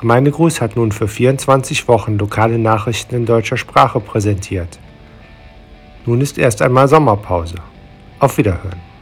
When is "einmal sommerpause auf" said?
6.62-8.36